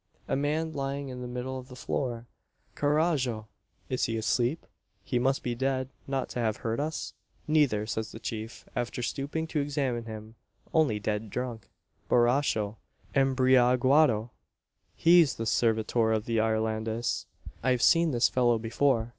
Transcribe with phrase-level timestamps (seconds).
[0.27, 2.25] A man lying in the middle of the floor!
[2.73, 3.47] "Carajo!"
[3.87, 4.65] "Is he asleep?"
[5.03, 7.13] "He must be dead not to have heard us?"
[7.47, 10.33] "Neither," says the chief, after stooping to examine him,
[10.73, 11.69] "only dead drunk
[12.09, 12.77] boracho
[13.13, 14.31] embriaguado!
[14.95, 17.27] He's the servitor of the Irlandes.
[17.61, 19.09] I've seen this fellow before.